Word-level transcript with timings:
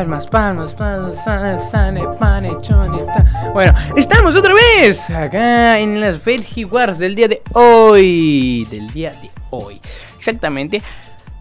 Palmas, 0.00 0.26
palmas, 0.28 0.72
palmas, 0.72 1.70
sane, 1.70 2.02
pane, 2.18 2.56
choneta. 2.62 3.50
Bueno, 3.52 3.74
estamos 3.94 4.34
otra 4.34 4.54
vez 4.54 4.98
acá 5.10 5.78
en 5.78 6.00
las 6.00 6.24
Velgi 6.24 6.64
Wars 6.64 6.98
del 6.98 7.14
día 7.14 7.28
de 7.28 7.42
hoy. 7.52 8.66
Del 8.70 8.90
día 8.94 9.10
de 9.10 9.30
hoy. 9.50 9.78
Exactamente. 10.16 10.80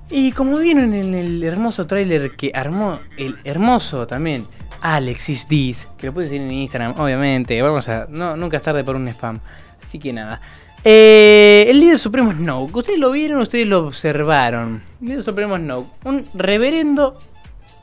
Y 0.09 0.33
como 0.33 0.57
vieron 0.57 0.93
en 0.93 1.15
el 1.15 1.41
hermoso 1.41 1.87
tráiler 1.87 2.35
que 2.35 2.51
armó 2.53 2.99
el 3.15 3.37
hermoso 3.45 4.05
también 4.05 4.45
Alexis 4.81 5.47
Diz, 5.47 5.87
que 5.97 6.07
lo 6.07 6.13
puedes 6.13 6.29
decir 6.29 6.45
en 6.45 6.51
Instagram, 6.51 6.99
obviamente. 6.99 7.61
Vamos 7.61 7.87
a. 7.87 8.07
No, 8.09 8.35
nunca 8.35 8.57
es 8.57 8.63
tarde 8.63 8.83
por 8.83 8.97
un 8.97 9.07
spam. 9.07 9.39
Así 9.81 9.99
que 9.99 10.11
nada. 10.11 10.41
Eh, 10.83 11.65
el 11.69 11.79
líder 11.79 11.97
supremo 11.97 12.33
Snoke. 12.33 12.75
¿Ustedes 12.75 12.99
lo 12.99 13.11
vieron? 13.11 13.39
¿Ustedes 13.39 13.67
lo 13.67 13.87
observaron? 13.87 14.81
El 15.01 15.07
líder 15.07 15.23
supremo 15.23 15.55
Snoke. 15.55 15.89
Un 16.03 16.25
reverendo. 16.33 17.17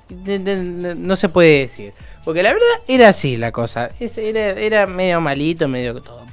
No 0.09 1.17
se 1.17 1.29
puede 1.29 1.61
decir. 1.61 1.93
Porque 2.25 2.43
la 2.43 2.53
verdad 2.53 2.67
era 2.89 3.09
así 3.09 3.37
la 3.37 3.53
cosa. 3.53 3.91
Era, 4.01 4.87
medio 4.87 5.21
malito, 5.21 5.69
medio 5.69 6.01
todo. 6.01 6.27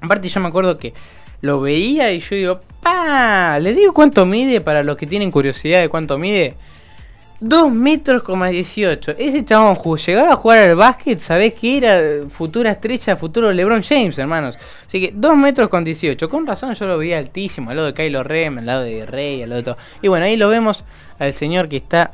Aparte, 0.00 0.28
yo 0.28 0.40
me 0.40 0.48
acuerdo 0.48 0.78
que 0.78 0.94
lo 1.40 1.60
veía 1.60 2.12
y 2.12 2.20
yo 2.20 2.36
digo, 2.36 2.60
¡pa! 2.80 3.58
¿Le 3.58 3.74
digo 3.74 3.92
cuánto 3.92 4.26
mide 4.26 4.60
para 4.60 4.82
los 4.82 4.96
que 4.96 5.06
tienen 5.06 5.30
curiosidad 5.30 5.80
de 5.80 5.88
cuánto 5.88 6.18
mide? 6.18 6.54
2 7.40 7.72
metros, 7.72 8.22
coma 8.22 8.48
18. 8.48 9.16
Ese 9.18 9.44
chabón 9.44 9.76
llegaba 9.96 10.32
a 10.32 10.36
jugar 10.36 10.70
al 10.70 10.76
básquet, 10.76 11.18
sabés 11.18 11.54
que 11.54 11.78
era 11.78 12.28
futura 12.30 12.70
estrella, 12.70 13.16
futuro 13.16 13.52
LeBron 13.52 13.82
James, 13.82 14.16
hermanos. 14.18 14.56
Así 14.86 15.00
que 15.00 15.12
2 15.14 15.36
metros 15.36 15.68
con 15.68 15.84
18. 15.84 16.28
Con 16.28 16.46
razón 16.46 16.74
yo 16.74 16.86
lo 16.86 16.96
veía 16.96 17.18
altísimo, 17.18 17.70
al 17.70 17.76
lado 17.76 17.88
de 17.88 17.94
Kylo 17.94 18.22
Ren, 18.22 18.58
al 18.58 18.66
lado 18.66 18.82
de 18.82 19.04
Rey, 19.04 19.42
al 19.42 19.50
lado 19.50 19.60
de 19.60 19.64
todo. 19.64 19.76
Y 20.00 20.08
bueno, 20.08 20.26
ahí 20.26 20.36
lo 20.36 20.48
vemos 20.48 20.84
al 21.18 21.34
señor 21.34 21.68
que 21.68 21.76
está 21.76 22.12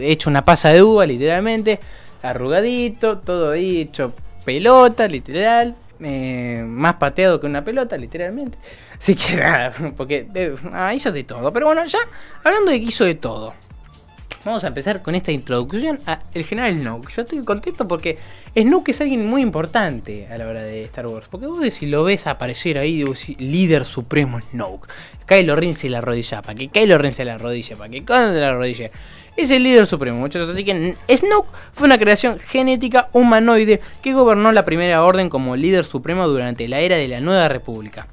hecho 0.00 0.30
una 0.30 0.44
pasa 0.44 0.72
de 0.72 0.82
uva, 0.82 1.06
literalmente. 1.06 1.80
Arrugadito, 2.22 3.18
todo 3.18 3.52
ahí 3.52 3.82
hecho 3.82 4.12
pelota, 4.44 5.06
literal. 5.08 5.76
eh, 6.00 6.64
más 6.66 6.94
pateado 6.94 7.40
que 7.40 7.46
una 7.46 7.64
pelota, 7.64 7.96
literalmente. 7.96 8.58
Así 8.98 9.14
que 9.14 9.36
nada, 9.36 9.72
porque 9.96 10.28
eh, 10.34 10.54
ah, 10.72 10.92
hizo 10.94 11.12
de 11.12 11.24
todo. 11.24 11.52
Pero 11.52 11.66
bueno, 11.66 11.84
ya 11.86 11.98
hablando 12.44 12.70
de 12.70 12.80
que 12.80 12.86
hizo 12.86 13.04
de 13.04 13.14
todo. 13.14 13.54
Vamos 14.48 14.64
a 14.64 14.68
empezar 14.68 15.02
con 15.02 15.14
esta 15.14 15.30
introducción 15.30 16.00
a 16.06 16.20
el 16.32 16.42
general 16.46 16.80
Snoke. 16.80 17.12
Yo 17.14 17.20
estoy 17.20 17.44
contento 17.44 17.86
porque 17.86 18.16
Snoke 18.56 18.92
es 18.92 19.00
alguien 19.02 19.26
muy 19.26 19.42
importante 19.42 20.26
a 20.26 20.38
la 20.38 20.48
hora 20.48 20.64
de 20.64 20.84
Star 20.84 21.06
Wars. 21.06 21.28
Porque 21.30 21.46
vos 21.46 21.70
si 21.70 21.84
lo 21.84 22.02
ves 22.02 22.26
aparecer 22.26 22.78
ahí, 22.78 22.96
digo, 22.96 23.12
líder 23.36 23.84
supremo 23.84 24.40
Snoke. 24.40 24.88
Kylo 25.26 25.54
Ren 25.54 25.76
se 25.76 25.90
la 25.90 26.00
rodilla, 26.00 26.40
para 26.40 26.54
que 26.54 26.68
Kylo 26.68 26.96
Ren 26.96 27.12
se 27.12 27.26
la 27.26 27.36
rodilla, 27.36 27.76
para 27.76 27.90
que 27.90 28.02
Kylo 28.02 28.32
se 28.32 28.40
la 28.40 28.54
rodilla. 28.54 28.90
Es 29.36 29.50
el 29.50 29.62
líder 29.62 29.86
supremo, 29.86 30.18
muchachos. 30.18 30.48
Así 30.48 30.64
que 30.64 30.96
Snoke 31.14 31.50
fue 31.74 31.84
una 31.84 31.98
creación 31.98 32.38
genética 32.38 33.10
humanoide 33.12 33.82
que 34.00 34.14
gobernó 34.14 34.50
la 34.52 34.64
Primera 34.64 35.04
Orden 35.04 35.28
como 35.28 35.56
líder 35.56 35.84
supremo 35.84 36.26
durante 36.26 36.66
la 36.68 36.80
era 36.80 36.96
de 36.96 37.06
la 37.06 37.20
Nueva 37.20 37.48
República 37.48 38.08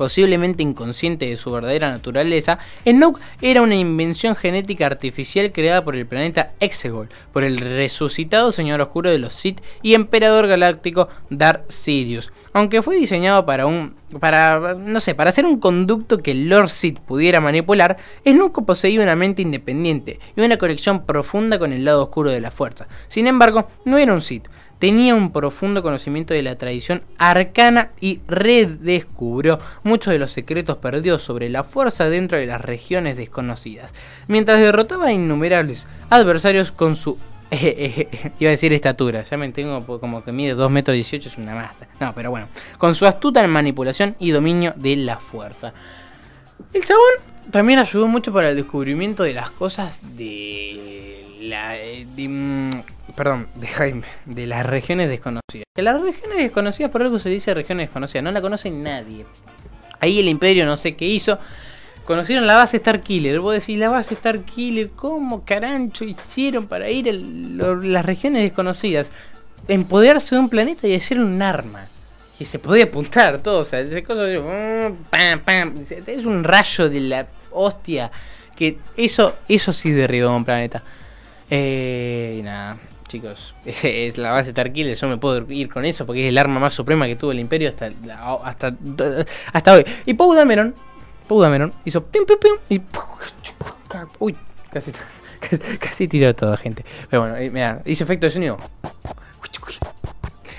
posiblemente 0.00 0.62
inconsciente 0.62 1.26
de 1.26 1.36
su 1.36 1.52
verdadera 1.52 1.90
naturaleza, 1.90 2.58
Snoke 2.88 3.20
era 3.42 3.60
una 3.60 3.74
invención 3.74 4.34
genética 4.34 4.86
artificial 4.86 5.52
creada 5.52 5.84
por 5.84 5.94
el 5.94 6.06
planeta 6.06 6.52
Exegol, 6.58 7.10
por 7.34 7.44
el 7.44 7.58
resucitado 7.58 8.50
Señor 8.50 8.80
Oscuro 8.80 9.10
de 9.10 9.18
los 9.18 9.34
Sith 9.34 9.60
y 9.82 9.92
Emperador 9.92 10.46
Galáctico 10.46 11.10
Darth 11.28 11.70
Sidious. 11.70 12.32
Aunque 12.54 12.80
fue 12.80 12.96
diseñado 12.96 13.44
para 13.44 13.66
un 13.66 14.00
para 14.18 14.74
no 14.74 15.00
sé, 15.00 15.14
para 15.14 15.28
hacer 15.28 15.44
un 15.44 15.60
conducto 15.60 16.18
que 16.18 16.34
Lord 16.34 16.70
Sith 16.70 16.98
pudiera 17.00 17.42
manipular, 17.42 17.98
Snoke 18.26 18.64
poseía 18.64 19.02
una 19.02 19.14
mente 19.14 19.42
independiente 19.42 20.18
y 20.34 20.40
una 20.40 20.56
conexión 20.56 21.04
profunda 21.04 21.58
con 21.58 21.74
el 21.74 21.84
lado 21.84 22.04
oscuro 22.04 22.30
de 22.30 22.40
la 22.40 22.50
fuerza. 22.50 22.88
Sin 23.08 23.26
embargo, 23.26 23.68
no 23.84 23.98
era 23.98 24.14
un 24.14 24.22
Sith, 24.22 24.48
tenía 24.80 25.14
un 25.14 25.30
profundo 25.30 25.82
conocimiento 25.82 26.34
de 26.34 26.42
la 26.42 26.56
tradición 26.56 27.02
arcana 27.18 27.90
y 28.00 28.20
redescubrió 28.26 29.60
muchos 29.84 30.12
de 30.12 30.18
los 30.18 30.32
secretos 30.32 30.78
perdidos 30.78 31.22
sobre 31.22 31.48
la 31.50 31.62
fuerza 31.62 32.08
dentro 32.08 32.38
de 32.38 32.46
las 32.46 32.60
regiones 32.60 33.16
desconocidas, 33.16 33.92
mientras 34.26 34.58
derrotaba 34.58 35.06
a 35.06 35.12
innumerables 35.12 35.86
adversarios 36.08 36.72
con 36.72 36.96
su... 36.96 37.16
iba 37.52 38.48
a 38.48 38.50
decir 38.50 38.72
estatura, 38.72 39.22
ya 39.24 39.36
me 39.36 39.50
tengo 39.50 39.84
como 40.00 40.24
que 40.24 40.32
mide 40.32 40.54
2 40.54 40.70
metros 40.70 40.94
18, 40.94 41.28
es 41.28 41.36
una 41.36 41.54
masta. 41.54 41.86
No, 41.98 42.14
pero 42.14 42.30
bueno, 42.30 42.48
con 42.78 42.94
su 42.94 43.06
astuta 43.06 43.46
manipulación 43.46 44.16
y 44.18 44.30
dominio 44.30 44.72
de 44.76 44.96
la 44.96 45.18
fuerza. 45.18 45.74
El 46.72 46.84
chabón 46.84 47.02
también 47.50 47.80
ayudó 47.80 48.06
mucho 48.06 48.32
para 48.32 48.50
el 48.50 48.56
descubrimiento 48.56 49.24
de 49.24 49.34
las 49.34 49.50
cosas 49.50 50.16
de 50.16 51.00
la 51.42 51.76
eh, 51.76 52.06
de, 52.14 52.28
mm, 52.28 52.70
perdón, 53.16 53.48
de 53.54 53.66
Jaime, 53.66 54.06
de 54.26 54.46
las 54.46 54.66
regiones 54.66 55.08
desconocidas. 55.08 55.64
Que 55.74 55.82
las 55.82 56.00
regiones 56.00 56.38
desconocidas 56.38 56.90
por 56.90 57.02
algo 57.02 57.18
se 57.18 57.28
dice 57.30 57.54
regiones 57.54 57.88
desconocidas, 57.88 58.24
no 58.24 58.32
la 58.32 58.40
conoce 58.40 58.70
nadie. 58.70 59.26
Ahí 60.00 60.18
el 60.18 60.28
Imperio 60.28 60.66
no 60.66 60.76
sé 60.76 60.96
qué 60.96 61.06
hizo. 61.06 61.38
Conocieron 62.04 62.46
la 62.46 62.56
base 62.56 62.78
Star 62.78 63.02
Killer. 63.02 63.38
Vos 63.40 63.54
decís, 63.54 63.78
la 63.78 63.88
base 63.88 64.14
Star 64.14 64.40
Killer, 64.40 64.90
¿cómo 64.96 65.44
carancho 65.44 66.04
hicieron 66.04 66.66
para 66.66 66.90
ir 66.90 67.08
a 67.08 67.12
las 67.12 68.04
regiones 68.04 68.42
desconocidas? 68.42 69.10
Empoderarse 69.68 70.34
de 70.34 70.40
un 70.40 70.48
planeta 70.48 70.88
y 70.88 70.94
hacer 70.94 71.20
un 71.20 71.40
arma. 71.40 71.86
Que 72.38 72.44
se 72.46 72.58
podía 72.58 72.84
apuntar 72.84 73.38
todo. 73.42 73.60
O 73.60 73.64
sea, 73.64 73.80
ese 73.80 74.02
cosa, 74.02 74.22
mm, 74.24 74.96
es 76.06 76.24
un 76.24 76.42
rayo 76.42 76.88
de 76.88 77.00
la 77.00 77.26
hostia. 77.52 78.10
Que 78.56 78.78
eso, 78.96 79.36
eso 79.46 79.72
sí 79.72 79.90
derribó 79.90 80.34
un 80.34 80.44
planeta. 80.44 80.82
Eh, 81.50 82.38
y 82.38 82.42
nada, 82.42 82.78
chicos, 83.10 83.56
es 83.64 84.16
la 84.16 84.30
base 84.30 84.50
Star 84.50 84.72
Killer. 84.72 84.96
Yo 84.96 85.08
me 85.08 85.16
puedo 85.16 85.50
ir 85.52 85.68
con 85.68 85.84
eso 85.84 86.06
porque 86.06 86.24
es 86.24 86.28
el 86.28 86.38
arma 86.38 86.60
más 86.60 86.72
suprema 86.72 87.06
que 87.06 87.16
tuvo 87.16 87.32
el 87.32 87.40
Imperio 87.40 87.68
hasta, 87.68 87.90
hasta, 88.44 88.74
hasta 89.52 89.72
hoy. 89.74 89.84
Y 90.06 90.14
Poe 90.14 90.36
Dameron, 90.36 90.74
Poe 91.26 91.42
Dameron 91.42 91.72
hizo 91.84 92.04
pim, 92.04 92.24
pim, 92.24 92.38
pim, 92.38 92.52
y. 92.68 92.80
Uy, 94.20 94.36
casi, 94.72 94.92
casi 95.80 96.08
tiró 96.08 96.34
todo, 96.34 96.56
gente. 96.56 96.84
Pero 97.10 97.22
bueno, 97.22 97.36
eh, 97.36 97.50
mira, 97.50 97.82
hizo 97.84 98.04
efecto 98.04 98.26
de 98.26 98.30
sonido. 98.30 98.56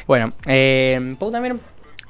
Bueno, 0.05 0.33
eh, 0.45 1.15
Poe 1.17 1.31
Dameron 1.31 1.61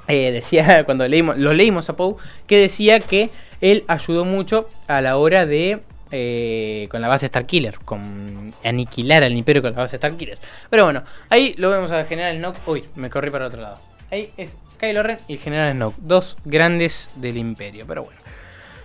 eh, 0.07 0.31
decía, 0.31 0.83
cuando 0.85 1.07
leímos, 1.07 1.37
lo 1.37 1.53
leímos 1.53 1.89
a 1.89 1.95
Poe, 1.95 2.15
que 2.47 2.57
decía 2.57 2.99
que 2.99 3.29
él 3.61 3.83
ayudó 3.87 4.25
mucho 4.25 4.67
a 4.87 5.01
la 5.01 5.17
hora 5.17 5.45
de. 5.45 5.81
Eh, 6.11 6.87
con 6.89 7.01
la 7.01 7.07
base 7.07 7.27
Starkiller, 7.27 7.79
con 7.79 8.53
aniquilar 8.63 9.23
al 9.23 9.33
imperio 9.33 9.61
con 9.61 9.73
la 9.73 9.79
base 9.79 9.97
Starkiller. 9.97 10.37
Pero 10.69 10.83
bueno, 10.83 11.03
ahí 11.29 11.55
lo 11.57 11.69
vemos 11.69 11.91
al 11.91 12.05
general 12.05 12.37
Snoke. 12.37 12.59
Uy, 12.67 12.83
me 12.95 13.09
corrí 13.09 13.29
para 13.29 13.47
otro 13.47 13.61
lado. 13.61 13.79
Ahí 14.11 14.31
es 14.37 14.57
Kylo 14.77 15.03
Ren 15.03 15.19
y 15.27 15.33
el 15.33 15.39
general 15.39 15.73
Snoke, 15.73 15.95
dos 15.99 16.37
grandes 16.45 17.09
del 17.15 17.37
imperio. 17.37 17.85
Pero 17.87 18.03
bueno. 18.03 18.19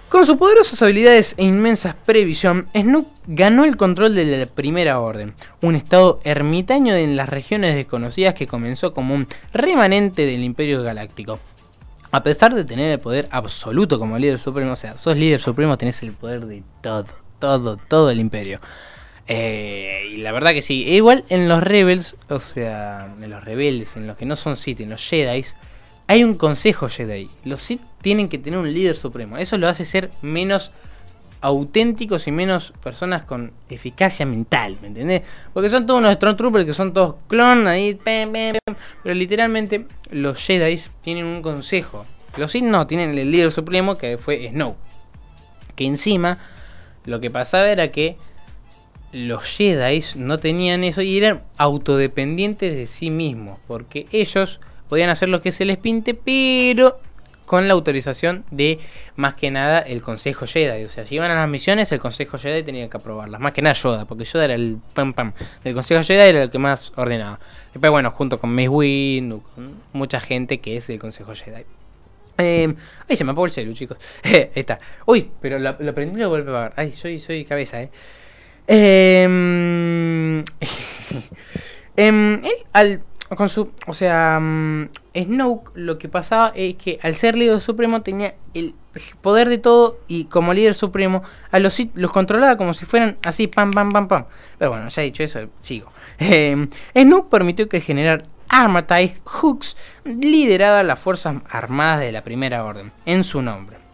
Con 0.08 0.24
sus 0.24 0.36
poderosas 0.36 0.80
habilidades 0.82 1.34
e 1.36 1.42
inmensas 1.42 1.96
previsión, 1.96 2.68
Snoke 2.76 3.08
ganó 3.26 3.64
el 3.64 3.76
control 3.76 4.14
de 4.14 4.24
la 4.24 4.46
Primera 4.46 5.00
Orden, 5.00 5.34
un 5.62 5.74
estado 5.74 6.20
ermitaño 6.22 6.94
en 6.94 7.16
las 7.16 7.28
regiones 7.28 7.74
desconocidas 7.74 8.34
que 8.34 8.46
comenzó 8.46 8.92
como 8.92 9.14
un 9.14 9.26
remanente 9.52 10.24
del 10.24 10.44
Imperio 10.44 10.84
Galáctico. 10.84 11.40
A 12.10 12.22
pesar 12.22 12.54
de 12.54 12.64
tener 12.64 12.92
el 12.92 12.98
poder 12.98 13.28
absoluto 13.30 13.98
como 13.98 14.18
líder 14.18 14.38
supremo, 14.38 14.72
o 14.72 14.76
sea, 14.76 14.96
sos 14.96 15.16
líder 15.16 15.40
supremo, 15.40 15.76
tenés 15.76 16.02
el 16.02 16.12
poder 16.12 16.46
de 16.46 16.62
todo, 16.80 17.06
todo, 17.38 17.76
todo 17.76 18.10
el 18.10 18.20
Imperio. 18.20 18.60
Eh, 19.28 20.12
y 20.12 20.16
la 20.18 20.32
verdad 20.32 20.52
que 20.52 20.62
sí, 20.62 20.84
E 20.86 20.94
igual 20.94 21.24
en 21.28 21.48
los 21.48 21.62
Rebels, 21.62 22.16
o 22.28 22.38
sea, 22.38 23.12
en 23.20 23.28
los 23.28 23.44
rebeldes, 23.44 23.96
en 23.96 24.06
los 24.06 24.16
que 24.16 24.24
no 24.24 24.36
son 24.36 24.56
Sith, 24.56 24.80
en 24.80 24.90
los 24.90 25.04
Jedi, 25.04 25.44
hay 26.06 26.22
un 26.22 26.36
consejo 26.36 26.88
Jedi. 26.88 27.28
Los 27.44 27.62
Sith 27.62 27.82
tienen 28.02 28.28
que 28.28 28.38
tener 28.38 28.58
un 28.58 28.72
líder 28.72 28.96
supremo. 28.96 29.36
Eso 29.36 29.58
lo 29.58 29.68
hace 29.68 29.84
ser 29.84 30.10
menos 30.22 30.70
auténticos 31.40 32.26
y 32.26 32.32
menos 32.32 32.72
personas 32.82 33.24
con 33.24 33.52
eficacia 33.68 34.26
mental, 34.26 34.76
¿me 34.80 34.88
entendés? 34.88 35.22
Porque 35.52 35.68
son 35.68 35.86
todos 35.86 36.00
unos 36.00 36.14
Stormtroopers 36.14 36.64
que 36.64 36.72
son 36.72 36.92
todos 36.92 37.16
clon 37.28 37.66
ahí, 37.66 37.98
pero 38.04 38.58
literalmente 39.04 39.86
los 40.10 40.44
Jedi 40.44 40.80
tienen 41.02 41.26
un 41.26 41.42
consejo. 41.42 42.04
Los 42.36 42.52
Sith 42.52 42.64
no, 42.64 42.86
tienen 42.86 43.16
el 43.16 43.30
líder 43.30 43.50
supremo 43.50 43.96
que 43.96 44.18
fue 44.18 44.48
Snoke. 44.48 44.76
Que 45.74 45.86
encima 45.86 46.38
lo 47.04 47.20
que 47.20 47.30
pasaba 47.30 47.68
era 47.68 47.90
que 47.90 48.16
los 49.12 49.44
Jedi 49.44 50.04
no 50.16 50.38
tenían 50.38 50.84
eso 50.84 51.00
y 51.00 51.16
eran 51.16 51.42
autodependientes 51.56 52.74
de 52.74 52.86
sí 52.86 53.10
mismos, 53.10 53.58
porque 53.66 54.06
ellos 54.10 54.60
podían 54.88 55.10
hacer 55.10 55.28
lo 55.28 55.40
que 55.40 55.52
se 55.52 55.64
les 55.64 55.78
pinte, 55.78 56.14
pero 56.14 57.00
con 57.46 57.68
la 57.68 57.74
autorización 57.74 58.44
de 58.50 58.78
más 59.14 59.34
que 59.34 59.50
nada 59.50 59.80
el 59.80 60.02
Consejo 60.02 60.46
Jedi. 60.46 60.84
O 60.84 60.88
sea, 60.88 61.06
si 61.06 61.14
iban 61.14 61.30
a 61.30 61.34
las 61.34 61.48
misiones, 61.48 61.90
el 61.92 62.00
Consejo 62.00 62.36
Jedi 62.36 62.62
tenía 62.62 62.90
que 62.90 62.96
aprobarlas. 62.96 63.40
Más 63.40 63.52
que 63.52 63.62
nada 63.62 63.74
Yoda, 63.74 64.04
porque 64.04 64.24
Yoda 64.24 64.44
era 64.44 64.54
el 64.54 64.78
pam 64.92 65.12
pam. 65.12 65.32
El 65.64 65.74
Consejo 65.74 66.02
Jedi 66.02 66.28
era 66.28 66.42
el 66.42 66.50
que 66.50 66.58
más 66.58 66.92
ordenaba. 66.96 67.40
Después, 67.72 67.90
bueno, 67.90 68.10
junto 68.10 68.38
con 68.38 68.54
Mace 68.54 68.68
Windu, 68.68 69.42
con 69.54 69.76
mucha 69.92 70.20
gente 70.20 70.58
que 70.58 70.76
es 70.76 70.86
del 70.88 70.98
Consejo 70.98 71.34
Jedi. 71.34 71.64
Eh, 72.38 72.74
ay, 73.08 73.16
se 73.16 73.24
me 73.24 73.30
apagó 73.30 73.46
el 73.46 73.52
celu, 73.52 73.72
chicos. 73.72 73.98
Ahí 74.24 74.50
está. 74.54 74.78
Uy, 75.06 75.30
pero 75.40 75.58
lo, 75.58 75.74
lo 75.78 75.94
prendí 75.94 76.18
y 76.18 76.22
lo 76.22 76.28
vuelvo 76.28 76.50
a 76.50 76.66
apagar. 76.66 76.72
Ay, 76.76 76.92
soy, 76.92 77.18
soy 77.18 77.44
cabeza, 77.44 77.80
eh. 77.82 77.90
Em, 78.68 80.40
él, 81.96 82.42
al, 82.72 83.00
con 83.34 83.48
su, 83.48 83.72
o 83.86 83.94
sea, 83.94 84.38
um, 84.40 84.88
Snoke 85.14 85.72
lo 85.74 85.98
que 85.98 86.08
pasaba 86.08 86.52
es 86.54 86.76
que 86.76 86.98
al 87.02 87.16
ser 87.16 87.36
líder 87.36 87.60
supremo 87.60 88.02
tenía 88.02 88.34
el 88.54 88.74
poder 89.20 89.48
de 89.48 89.58
todo 89.58 89.98
y 90.06 90.24
como 90.26 90.54
líder 90.54 90.74
supremo 90.74 91.22
a 91.50 91.58
los 91.58 91.76
los 91.94 92.12
controlaba 92.12 92.56
como 92.56 92.72
si 92.74 92.84
fueran 92.86 93.16
así, 93.24 93.46
pam, 93.46 93.72
pam, 93.72 93.90
pam, 93.90 94.08
pam. 94.08 94.24
Pero 94.58 94.70
bueno, 94.70 94.88
ya 94.88 95.02
dicho 95.02 95.22
eso, 95.22 95.40
sigo. 95.60 95.90
Eh, 96.18 96.68
Snoke 96.96 97.28
permitió 97.28 97.68
que 97.68 97.78
el 97.78 97.82
general 97.82 98.26
Hooks 99.24 99.76
liderara 100.04 100.82
las 100.82 100.98
fuerzas 100.98 101.36
armadas 101.50 102.00
de 102.00 102.12
la 102.12 102.22
Primera 102.22 102.64
Orden 102.64 102.92
en 103.04 103.24
su 103.24 103.42
nombre 103.42 103.85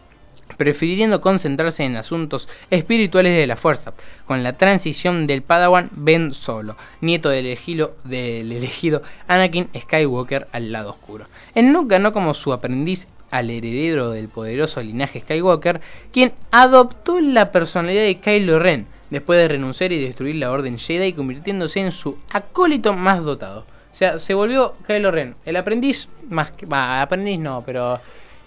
prefiriendo 0.62 1.20
concentrarse 1.20 1.82
en 1.82 1.96
asuntos 1.96 2.48
espirituales 2.70 3.36
de 3.36 3.48
la 3.48 3.56
fuerza, 3.56 3.94
con 4.26 4.44
la 4.44 4.56
transición 4.56 5.26
del 5.26 5.42
Padawan 5.42 5.90
Ben 5.90 6.32
Solo, 6.32 6.76
nieto 7.00 7.30
del 7.30 7.46
elegido, 7.46 7.96
del 8.04 8.52
elegido 8.52 9.02
Anakin 9.26 9.70
Skywalker 9.76 10.46
al 10.52 10.70
lado 10.70 10.90
oscuro. 10.90 11.26
Snoke 11.58 11.88
ganó 11.88 12.12
como 12.12 12.32
su 12.32 12.52
aprendiz 12.52 13.08
al 13.32 13.50
heredero 13.50 14.10
del 14.10 14.28
poderoso 14.28 14.80
linaje 14.80 15.22
Skywalker, 15.22 15.80
quien 16.12 16.32
adoptó 16.52 17.20
la 17.20 17.50
personalidad 17.50 18.04
de 18.04 18.20
Kylo 18.20 18.60
Ren, 18.60 18.86
después 19.10 19.40
de 19.40 19.48
renunciar 19.48 19.90
y 19.90 20.00
destruir 20.00 20.36
la 20.36 20.52
Orden 20.52 20.78
Jedi, 20.78 21.12
convirtiéndose 21.12 21.80
en 21.80 21.90
su 21.90 22.18
acólito 22.30 22.92
más 22.92 23.24
dotado. 23.24 23.66
O 23.92 23.96
sea, 23.96 24.20
se 24.20 24.34
volvió 24.34 24.74
Kylo 24.86 25.10
Ren, 25.10 25.34
el 25.44 25.56
aprendiz 25.56 26.08
más 26.30 26.52
que... 26.52 26.68
aprendiz 26.70 27.40
no, 27.40 27.64
pero 27.66 27.98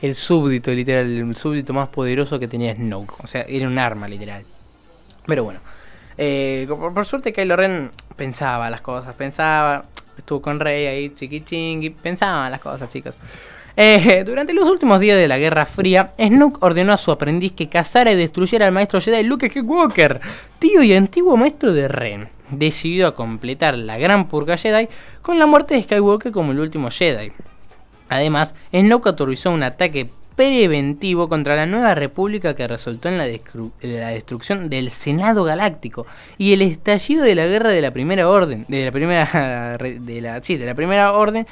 el 0.05 0.15
súbdito, 0.15 0.71
literal, 0.71 1.05
el 1.05 1.35
súbdito 1.35 1.73
más 1.73 1.89
poderoso 1.89 2.39
que 2.39 2.47
tenía 2.47 2.75
Snoke. 2.75 3.23
O 3.23 3.27
sea, 3.27 3.41
era 3.47 3.67
un 3.67 3.77
arma, 3.77 4.07
literal. 4.07 4.43
Pero 5.25 5.43
bueno. 5.43 5.59
Eh, 6.17 6.65
por, 6.67 7.05
suerte 7.05 7.33
Kylo 7.33 7.55
Ren 7.57 7.91
pensaba 8.15 8.69
las 8.69 8.81
cosas, 8.81 9.13
pensaba, 9.15 9.83
estuvo 10.17 10.41
con 10.41 10.61
Rey 10.61 10.85
ahí, 10.85 11.09
chiquichingui, 11.13 11.89
pensaba 11.89 12.49
las 12.49 12.61
cosas, 12.61 12.87
chicos. 12.87 13.17
Eh, 13.77 14.23
durante 14.25 14.53
los 14.53 14.69
últimos 14.69 15.01
días 15.01 15.17
de 15.17 15.27
la 15.27 15.37
Guerra 15.37 15.65
Fría, 15.65 16.13
Snoke 16.17 16.63
ordenó 16.63 16.93
a 16.93 16.97
su 16.97 17.11
aprendiz 17.11 17.51
que 17.51 17.67
cazara 17.67 18.13
y 18.13 18.15
destruyera 18.15 18.65
al 18.65 18.71
maestro 18.71 19.01
Jedi 19.01 19.23
Luke 19.23 19.49
Skywalker, 19.49 20.21
tío 20.59 20.81
y 20.81 20.93
antiguo 20.93 21.35
maestro 21.35 21.73
de 21.73 21.89
Ren. 21.89 22.29
Decidió 22.49 23.07
a 23.07 23.15
completar 23.15 23.77
la 23.77 23.97
gran 23.97 24.29
purga 24.29 24.55
Jedi 24.55 24.87
con 25.21 25.37
la 25.37 25.47
muerte 25.47 25.73
de 25.73 25.83
Skywalker 25.83 26.31
como 26.31 26.53
el 26.53 26.59
último 26.59 26.89
Jedi. 26.89 27.33
Además, 28.09 28.55
Snoke 28.71 29.07
autorizó 29.07 29.51
un 29.51 29.63
ataque 29.63 30.09
preventivo 30.35 31.29
contra 31.29 31.55
la 31.55 31.65
nueva 31.65 31.95
república 31.95 32.55
que 32.55 32.67
resultó 32.67 33.09
en 33.09 33.17
la, 33.17 33.25
destrucción 34.09 34.69
del 34.69 34.91
Senado 34.91 35.43
Galáctico 35.43 36.05
y 36.37 36.53
el 36.53 36.61
estallido 36.61 37.23
de 37.23 37.35
la 37.35 37.45
guerra 37.45 37.69
de 37.69 37.81
la 37.81 37.91
Primera 37.91 38.29
Orden, 38.29 38.65
de 38.67 38.85
la 38.85 38.91
Primera, 38.91 39.77
de 39.79 40.21
la, 40.21 40.43
sí, 40.43 40.57
de 40.57 40.65
la 40.65 40.75
Primera 40.75 41.13
Orden 41.13 41.47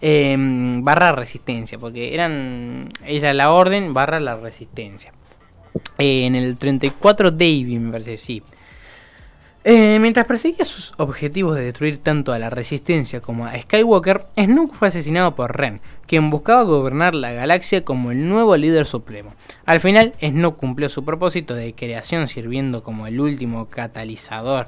em, 0.00 0.82
barra 0.84 1.12
Resistencia, 1.12 1.78
porque 1.78 2.14
eran 2.14 2.90
era 3.04 3.34
la 3.34 3.50
Orden 3.50 3.92
barra 3.92 4.20
la 4.20 4.36
Resistencia. 4.36 5.12
en 5.98 6.34
el 6.34 6.56
34 6.56 7.32
Davy, 7.32 7.78
me 7.78 7.92
parece, 7.92 8.16
sí. 8.16 8.42
Eh, 9.62 9.98
mientras 10.00 10.26
perseguía 10.26 10.64
sus 10.64 10.94
objetivos 10.96 11.54
de 11.54 11.64
destruir 11.64 11.98
tanto 11.98 12.32
a 12.32 12.38
la 12.38 12.48
Resistencia 12.48 13.20
como 13.20 13.44
a 13.44 13.60
Skywalker, 13.60 14.24
Snoke 14.34 14.74
fue 14.74 14.88
asesinado 14.88 15.34
por 15.34 15.54
Ren, 15.54 15.82
quien 16.06 16.30
buscaba 16.30 16.62
gobernar 16.62 17.14
la 17.14 17.32
galaxia 17.32 17.84
como 17.84 18.10
el 18.10 18.26
nuevo 18.26 18.56
líder 18.56 18.86
supremo. 18.86 19.34
Al 19.66 19.80
final, 19.80 20.14
Snoke 20.22 20.56
cumplió 20.56 20.88
su 20.88 21.04
propósito 21.04 21.54
de 21.54 21.74
creación 21.74 22.26
sirviendo 22.26 22.82
como 22.82 23.06
el 23.06 23.20
último 23.20 23.68
catalizador 23.68 24.66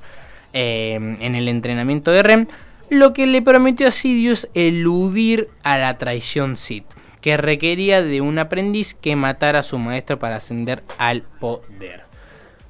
eh, 0.52 1.16
en 1.20 1.34
el 1.34 1.48
entrenamiento 1.48 2.10
de 2.10 2.22
Ren, 2.22 2.48
lo 2.90 3.14
que 3.14 3.26
le 3.26 3.40
permitió 3.40 3.88
a 3.88 3.92
Sidious 3.92 4.48
eludir 4.52 5.48
a 5.62 5.78
la 5.78 5.96
traición 5.96 6.58
Sith, 6.58 6.84
que 7.22 7.38
requería 7.38 8.02
de 8.02 8.20
un 8.20 8.38
aprendiz 8.38 8.92
que 8.92 9.16
matara 9.16 9.60
a 9.60 9.62
su 9.62 9.78
maestro 9.78 10.18
para 10.18 10.36
ascender 10.36 10.82
al 10.98 11.22
poder 11.22 12.11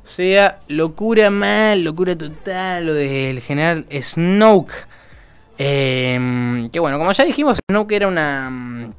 sea 0.05 0.59
locura 0.69 1.31
mal, 1.31 1.85
locura 1.85 2.17
total, 2.17 2.87
lo 2.87 2.95
del 2.95 3.41
general 3.41 3.87
Snoke. 3.91 4.73
Em, 5.59 6.71
que 6.71 6.81
bueno, 6.81 6.99
como 6.99 7.13
ya 7.13 7.25
dijimos, 7.25 7.59
Snoke 7.71 7.93
era 7.93 8.09
una, 8.09 8.51
mm, 8.51 8.93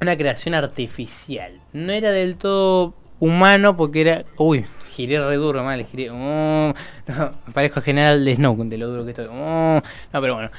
una 0.00 0.16
creación 0.16 0.54
artificial. 0.54 1.60
No 1.72 1.92
era 1.92 2.10
del 2.10 2.36
todo 2.36 2.94
humano 3.20 3.76
porque 3.76 4.00
era... 4.00 4.24
Uy, 4.36 4.64
giré 4.90 5.24
re 5.24 5.36
duro, 5.36 5.62
mal, 5.62 5.84
giré... 5.86 6.10
Oh, 6.10 6.74
no, 7.06 7.82
general 7.82 8.24
de 8.24 8.36
Snoke, 8.36 8.64
de 8.64 8.78
lo 8.78 8.88
duro 8.88 9.04
que 9.04 9.10
estoy. 9.10 9.26
Oh, 9.30 9.80
no, 10.12 10.20
pero 10.20 10.34
bueno 10.34 10.50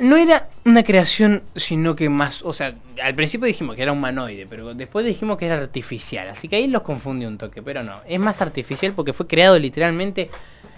no 0.00 0.16
era 0.16 0.48
una 0.64 0.82
creación, 0.82 1.42
sino 1.56 1.96
que 1.96 2.08
más, 2.08 2.42
o 2.42 2.52
sea, 2.52 2.74
al 3.02 3.14
principio 3.14 3.46
dijimos 3.46 3.76
que 3.76 3.82
era 3.82 3.92
humanoide, 3.92 4.46
pero 4.48 4.74
después 4.74 5.04
dijimos 5.04 5.38
que 5.38 5.46
era 5.46 5.56
artificial, 5.56 6.28
así 6.28 6.48
que 6.48 6.56
ahí 6.56 6.66
los 6.68 6.82
confundí 6.82 7.26
un 7.26 7.38
toque, 7.38 7.62
pero 7.62 7.82
no, 7.82 7.96
es 8.06 8.20
más 8.20 8.40
artificial 8.40 8.92
porque 8.94 9.12
fue 9.12 9.26
creado 9.26 9.58
literalmente 9.58 10.30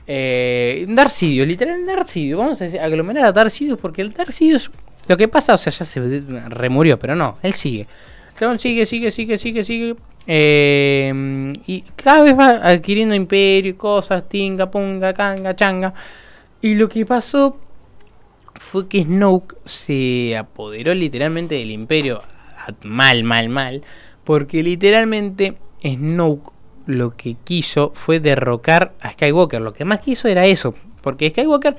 eh, 0.07 0.87
Darcidius, 0.89 1.47
literal 1.47 1.85
Darcidius, 1.85 2.39
vamos 2.39 2.63
a 2.63 2.65
aglomerar 2.65 3.25
a 3.27 3.33
Darcidius 3.33 3.79
porque 3.79 4.03
el 4.03 4.13
Darcidius, 4.13 4.71
lo 5.07 5.17
que 5.17 5.29
pasa, 5.29 5.55
o 5.55 5.59
sea, 5.59 5.73
ya 5.73 5.85
se 5.85 6.01
remurió, 6.49 6.99
pero 6.99 7.15
no, 7.15 7.39
él 7.43 7.53
sigue. 7.55 7.87
sigue, 8.59 8.87
sigue, 8.87 9.11
sigue, 9.11 9.37
sigue, 9.37 9.63
sigue. 9.63 9.97
Eh, 10.27 11.53
y 11.67 11.83
cada 11.97 12.23
vez 12.23 12.39
va 12.39 12.49
adquiriendo 12.63 13.15
imperio, 13.15 13.77
cosas, 13.77 14.29
tinga, 14.29 14.71
punga, 14.71 15.13
canga, 15.13 15.57
changa. 15.57 15.93
Y 16.63 16.75
lo 16.75 16.89
que 16.89 17.05
pasó 17.07 17.57
fue 18.55 18.89
que 18.89 19.05
Snoke 19.05 19.57
se 19.65 20.37
apoderó 20.37 20.95
literalmente 20.95 21.57
del 21.57 21.71
imperio 21.71 22.23
mal, 22.83 23.25
mal, 23.25 23.49
mal, 23.49 23.83
porque 24.25 24.63
literalmente 24.63 25.57
Snoke 25.83 26.53
lo 26.87 27.17
que 27.17 27.37
quiso 27.45 27.93
fue 27.95 28.21
derrocar 28.21 28.93
a 29.01 29.13
Skywalker, 29.13 29.61
lo 29.61 29.73
que 29.73 29.85
más 29.85 30.01
quiso 30.01 30.29
era 30.29 30.47
eso, 30.47 30.75
porque 31.03 31.31
Skywalker, 31.31 31.77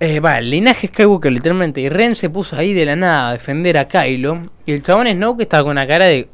eh, 0.00 0.20
va, 0.20 0.38
el 0.38 0.50
linaje 0.50 0.88
Skywalker 0.88 1.32
literalmente, 1.32 1.80
y 1.80 1.88
Ren 1.88 2.16
se 2.16 2.30
puso 2.30 2.56
ahí 2.56 2.74
de 2.74 2.84
la 2.84 2.96
nada 2.96 3.28
a 3.28 3.32
defender 3.32 3.78
a 3.78 3.86
Kylo, 3.86 4.50
y 4.66 4.72
el 4.72 4.82
chabón 4.82 5.06
Snoke 5.06 5.42
estaba 5.42 5.64
con 5.64 5.76
la 5.76 5.86
cara 5.86 6.06
de, 6.06 6.28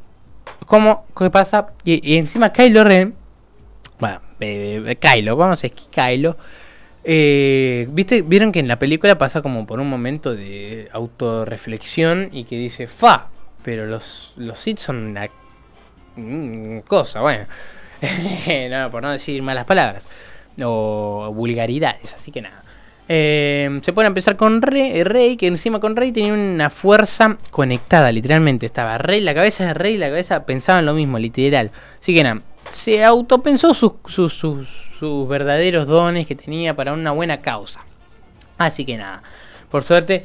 ¿cómo? 0.66 1.06
¿Qué 1.16 1.30
pasa? 1.30 1.68
Y, 1.84 2.16
encima 2.16 2.52
Kylo 2.52 2.84
Ren, 2.84 3.14
bueno, 3.98 4.20
eh, 4.40 4.96
Kylo, 5.00 5.36
vamos 5.36 5.58
a 5.58 5.68
decir 5.68 5.88
Kylo, 5.90 6.36
eh, 7.10 7.88
¿viste, 7.90 8.20
Vieron 8.20 8.52
que 8.52 8.60
en 8.60 8.68
la 8.68 8.78
película 8.78 9.16
pasa 9.16 9.40
como 9.40 9.64
por 9.64 9.80
un 9.80 9.88
momento 9.88 10.34
de 10.34 10.90
autorreflexión 10.92 12.28
y 12.32 12.44
que 12.44 12.56
dice, 12.56 12.86
fa, 12.86 13.28
pero 13.62 13.86
los, 13.86 14.34
los 14.36 14.58
Sith 14.58 14.78
son 14.78 14.96
una 14.96 15.26
mm, 16.16 16.80
cosa, 16.80 17.22
bueno. 17.22 17.46
no, 18.70 18.90
por 18.90 19.02
no 19.02 19.10
decir 19.10 19.40
malas 19.40 19.64
palabras 19.64 20.06
o 20.62 21.32
vulgaridades, 21.34 22.12
así 22.12 22.30
que 22.30 22.42
nada. 22.42 22.62
Eh, 23.08 23.80
se 23.82 23.94
puede 23.94 24.08
empezar 24.08 24.36
con 24.36 24.60
Rey, 24.60 25.02
Rey, 25.02 25.38
que 25.38 25.46
encima 25.46 25.80
con 25.80 25.96
Rey 25.96 26.12
tenía 26.12 26.34
una 26.34 26.68
fuerza 26.68 27.38
conectada, 27.50 28.12
literalmente. 28.12 28.66
Estaba 28.66 28.98
Rey, 28.98 29.22
la 29.22 29.32
cabeza 29.32 29.64
de 29.68 29.72
Rey, 29.72 29.96
la 29.96 30.08
cabeza 30.08 30.44
pensaba 30.44 30.80
en 30.80 30.84
lo 30.84 30.92
mismo, 30.92 31.18
literal. 31.18 31.70
Así 32.02 32.14
que 32.14 32.22
nada, 32.22 32.42
se 32.72 33.04
autopensó 33.04 33.74
sus, 33.74 33.92
sus, 34.06 34.34
sus, 34.34 35.28
verdaderos 35.28 35.86
dones 35.86 36.26
que 36.26 36.34
tenía 36.34 36.74
para 36.74 36.92
una 36.92 37.12
buena 37.12 37.40
causa. 37.40 37.84
Así 38.56 38.84
que 38.84 38.96
nada, 38.96 39.22
por 39.70 39.84
suerte 39.84 40.24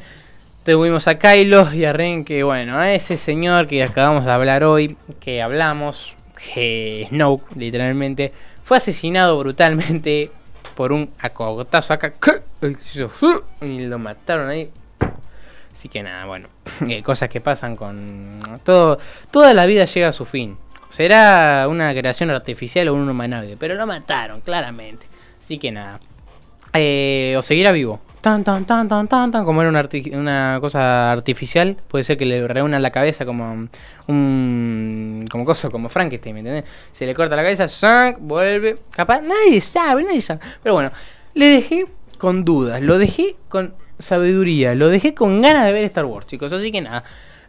tuvimos 0.64 1.08
a 1.08 1.20
Kylo 1.20 1.74
y 1.74 1.86
a 1.86 1.94
Ren, 1.94 2.24
que 2.24 2.44
bueno, 2.44 2.78
a 2.78 2.94
ese 2.94 3.18
señor 3.18 3.68
que 3.68 3.84
acabamos 3.84 4.26
de 4.26 4.32
hablar 4.32 4.64
hoy, 4.64 4.96
que 5.20 5.42
hablamos, 5.42 6.14
que 6.54 7.06
Snoke 7.10 7.56
literalmente 7.56 8.32
fue 8.64 8.78
asesinado 8.78 9.38
brutalmente 9.38 10.32
por 10.76 10.92
un 10.92 11.10
acogotazo 11.20 11.94
acá 11.94 12.14
y 13.62 13.80
lo 13.86 14.00
mataron 14.00 14.50
ahí. 14.50 14.70
Así 15.72 15.90
que 15.90 16.04
nada, 16.04 16.26
bueno, 16.26 16.48
eh, 16.88 17.04
cosas 17.04 17.30
que 17.30 17.42
pasan 17.42 17.76
con 17.76 18.40
todo, 18.64 19.00
toda 19.32 19.54
la 19.54 19.66
vida 19.66 19.86
llega 19.86 20.10
a 20.10 20.14
su 20.14 20.26
fin. 20.26 20.58
Será 20.94 21.66
una 21.68 21.92
creación 21.92 22.30
artificial 22.30 22.88
o 22.88 22.94
un 22.94 23.10
humanoide, 23.10 23.58
pero 23.58 23.74
lo 23.74 23.88
mataron, 23.88 24.42
claramente. 24.42 25.08
Así 25.40 25.58
que 25.58 25.72
nada. 25.72 26.00
Eh, 26.72 27.34
o 27.36 27.42
seguirá 27.42 27.72
vivo. 27.72 28.00
Tan, 28.22 28.44
tan, 28.44 28.64
tan, 28.66 28.88
tan, 28.88 29.08
tan, 29.08 29.32
tan, 29.32 29.44
como 29.44 29.64
era 29.64 29.72
una, 29.72 29.90
una 30.12 30.60
cosa 30.62 31.12
artificial, 31.12 31.78
puede 31.88 32.04
ser 32.04 32.20
que 32.20 32.28
le 32.28 32.48
reúnan 32.48 32.84
la 32.84 32.92
cabeza 32.92 33.26
como 33.26 33.70
un. 34.06 35.26
como 35.32 35.46
cosa, 35.46 35.72
como 35.72 35.90
Frankenstein, 35.90 36.36
¿me 36.36 36.42
entiendes? 36.42 36.66
Se 36.92 37.08
le 37.08 37.16
corta 37.16 37.36
la 37.36 37.42
cabeza, 37.42 37.68
¡zank! 37.68 38.18
vuelve. 38.20 38.78
Capaz, 38.96 39.22
nadie 39.22 39.62
sabe, 39.62 40.04
nadie 40.04 40.22
sabe. 40.22 40.42
Pero 40.62 40.76
bueno, 40.76 40.92
le 41.34 41.48
dejé 41.48 41.88
con 42.20 42.46
dudas, 42.46 42.84
lo 42.84 43.00
dejé 43.00 43.36
con 43.50 43.74
sabiduría, 43.98 44.76
lo 44.76 44.90
dejé 44.90 45.16
con 45.16 45.42
ganas 45.42 45.66
de 45.66 45.72
ver 45.72 45.86
Star 45.86 46.06
Wars, 46.06 46.28
chicos. 46.28 46.54
Así 46.54 46.72
que 46.72 46.82
nada. 46.82 47.04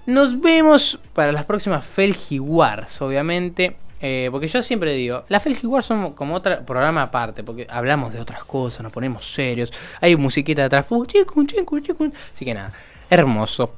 Nos 0.07 0.41
vemos 0.41 0.99
para 1.15 1.33
las 1.33 1.47
próximas 1.47 1.85
Felgi 1.85 2.39
Wars, 2.39 3.01
obviamente. 3.01 3.77
Eh, 4.01 4.29
porque 4.31 4.49
yo 4.49 4.63
siempre 4.63 4.93
digo, 4.93 5.25
la 5.29 5.41
Felgi 5.41 5.67
War 5.67 5.83
son 5.83 6.13
como 6.13 6.35
otro 6.35 6.63
programa 6.67 7.03
aparte, 7.03 7.43
porque 7.43 7.67
hablamos 7.71 8.13
de 8.13 8.21
otras 8.21 8.45
cosas, 8.45 8.83
nos 8.83 8.93
ponemos 8.93 9.33
serios, 9.33 9.73
hay 9.99 10.15
musiquita 10.17 10.67
atrás, 10.67 10.85
así 12.35 12.45
que 12.45 12.53
nada, 12.53 12.73
hermoso. 13.09 13.71